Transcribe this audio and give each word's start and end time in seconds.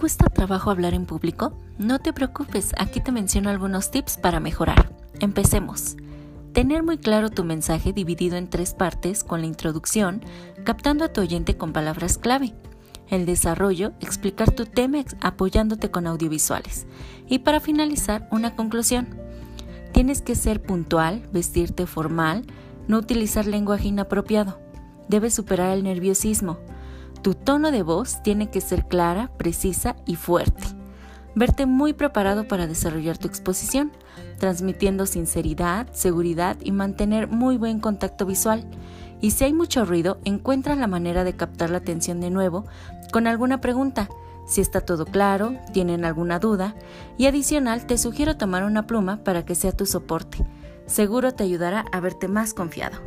cuesta 0.00 0.30
trabajo 0.30 0.70
hablar 0.70 0.94
en 0.94 1.04
público? 1.04 1.52
No 1.76 1.98
te 1.98 2.14
preocupes, 2.14 2.72
aquí 2.78 3.00
te 3.00 3.12
menciono 3.12 3.50
algunos 3.50 3.90
tips 3.90 4.16
para 4.16 4.40
mejorar. 4.40 4.90
Empecemos. 5.20 5.96
Tener 6.54 6.82
muy 6.82 6.96
claro 6.96 7.28
tu 7.28 7.44
mensaje 7.44 7.92
dividido 7.92 8.38
en 8.38 8.48
tres 8.48 8.72
partes 8.72 9.22
con 9.22 9.42
la 9.42 9.46
introducción, 9.46 10.22
captando 10.64 11.04
a 11.04 11.12
tu 11.12 11.20
oyente 11.20 11.58
con 11.58 11.74
palabras 11.74 12.16
clave. 12.16 12.54
El 13.10 13.26
desarrollo, 13.26 13.92
explicar 14.00 14.52
tu 14.52 14.64
tema 14.64 15.04
apoyándote 15.20 15.90
con 15.90 16.06
audiovisuales. 16.06 16.86
Y 17.28 17.40
para 17.40 17.60
finalizar, 17.60 18.26
una 18.30 18.56
conclusión. 18.56 19.06
Tienes 19.92 20.22
que 20.22 20.34
ser 20.34 20.62
puntual, 20.62 21.28
vestirte 21.30 21.86
formal, 21.86 22.46
no 22.88 22.96
utilizar 22.96 23.46
lenguaje 23.46 23.88
inapropiado. 23.88 24.60
Debes 25.08 25.34
superar 25.34 25.76
el 25.76 25.84
nerviosismo. 25.84 26.58
Tu 27.22 27.34
tono 27.34 27.70
de 27.70 27.82
voz 27.82 28.22
tiene 28.22 28.50
que 28.50 28.62
ser 28.62 28.86
clara, 28.86 29.30
precisa 29.36 29.94
y 30.06 30.16
fuerte. 30.16 30.64
Verte 31.34 31.66
muy 31.66 31.92
preparado 31.92 32.48
para 32.48 32.66
desarrollar 32.66 33.18
tu 33.18 33.28
exposición, 33.28 33.92
transmitiendo 34.38 35.04
sinceridad, 35.04 35.86
seguridad 35.92 36.56
y 36.62 36.72
mantener 36.72 37.28
muy 37.28 37.56
buen 37.56 37.78
contacto 37.78 38.24
visual. 38.24 38.64
Y 39.20 39.32
si 39.32 39.44
hay 39.44 39.52
mucho 39.52 39.84
ruido, 39.84 40.18
encuentra 40.24 40.74
la 40.76 40.86
manera 40.86 41.22
de 41.24 41.36
captar 41.36 41.68
la 41.70 41.78
atención 41.78 42.20
de 42.20 42.30
nuevo 42.30 42.64
con 43.12 43.26
alguna 43.26 43.60
pregunta, 43.60 44.08
si 44.46 44.60
está 44.60 44.80
todo 44.80 45.04
claro, 45.04 45.54
tienen 45.72 46.04
alguna 46.04 46.38
duda, 46.38 46.74
y 47.18 47.26
adicional 47.26 47.86
te 47.86 47.98
sugiero 47.98 48.36
tomar 48.36 48.64
una 48.64 48.86
pluma 48.86 49.22
para 49.22 49.44
que 49.44 49.54
sea 49.54 49.72
tu 49.72 49.84
soporte. 49.84 50.44
Seguro 50.86 51.32
te 51.32 51.44
ayudará 51.44 51.84
a 51.92 52.00
verte 52.00 52.28
más 52.28 52.54
confiado. 52.54 52.98